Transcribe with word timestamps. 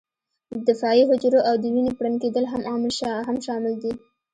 د 0.53 0.55
دفاعي 0.69 1.03
حجرو 1.09 1.39
او 1.49 1.55
د 1.61 1.65
وینې 1.73 1.91
پړن 1.97 2.13
کېدل 2.23 2.45
هم 3.27 3.37
شامل 3.45 3.73
دي. 3.83 3.93